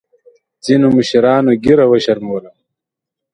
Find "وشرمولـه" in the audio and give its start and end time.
1.87-2.51